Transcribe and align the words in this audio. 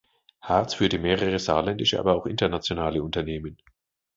Hartz 0.39 0.73
führte 0.73 0.97
mehrere 0.97 1.37
saarländische, 1.37 1.99
aber 1.99 2.15
auch 2.15 2.25
internationale 2.25 3.03
Unternehmen. 3.03 3.59